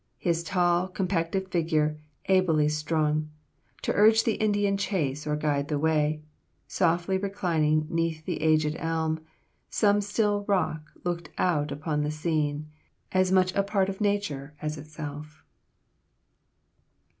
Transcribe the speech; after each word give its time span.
His 0.17 0.41
tall, 0.43 0.87
compacted 0.87 1.49
figure, 1.51 1.99
ably 2.25 2.67
strung 2.69 3.29
To 3.83 3.93
urge 3.93 4.23
the 4.23 4.33
Indian 4.33 4.75
chase 4.75 5.27
or 5.27 5.35
guide 5.35 5.67
the 5.67 5.77
way, 5.77 6.23
Softly 6.67 7.19
reclining 7.19 7.85
'neath 7.87 8.25
the 8.25 8.41
aged 8.41 8.75
elm, 8.79 9.17
Like 9.17 9.25
some 9.69 10.01
still 10.01 10.43
rock 10.47 10.91
looked 11.03 11.29
out 11.37 11.71
upon 11.71 12.01
the 12.01 12.09
scene, 12.09 12.67
As 13.11 13.31
much 13.31 13.53
a 13.53 13.61
part 13.61 13.89
of 13.89 14.01
nature 14.01 14.55
as 14.59 14.75
itself." 14.75 15.43